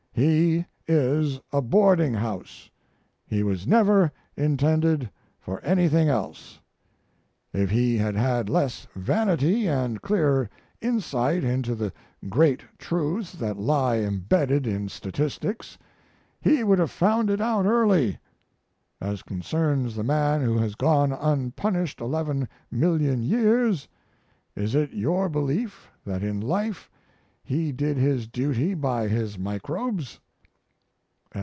He 0.13 0.65
is 0.87 1.39
a 1.53 1.61
boarding 1.61 2.13
house. 2.13 2.69
He 3.25 3.41
was 3.43 3.65
never 3.65 4.11
intended 4.35 5.09
for 5.39 5.61
anything 5.61 6.09
else. 6.09 6.59
If 7.53 7.69
he 7.71 7.97
had 7.97 8.15
had 8.15 8.49
less 8.49 8.87
vanity 8.93 9.67
and 9.67 9.97
a 9.97 9.99
clearer 10.01 10.49
insight 10.81 11.43
into 11.45 11.73
the 11.75 11.93
great 12.27 12.61
truths 12.77 13.31
that 13.35 13.57
lie 13.57 13.97
embedded 13.99 14.67
in 14.67 14.89
statistics 14.89 15.77
he 16.41 16.61
would 16.63 16.77
have 16.77 16.91
found 16.91 17.29
it 17.29 17.39
out 17.41 17.65
early. 17.65 18.17
As 18.99 19.23
concerns 19.23 19.95
the 19.95 20.03
man 20.03 20.43
who 20.43 20.57
has 20.57 20.75
gone 20.75 21.13
unpunished 21.13 21.99
eleven 22.01 22.49
million 22.69 23.23
years, 23.23 23.87
is 24.57 24.75
it 24.75 24.91
your 24.91 25.29
belief 25.29 25.89
that 26.05 26.21
in 26.21 26.41
life 26.41 26.89
he 27.43 27.71
did 27.73 27.97
his 27.97 28.27
duty 28.27 28.73
by 28.73 29.07
his 29.07 29.37
microbes? 29.37 30.19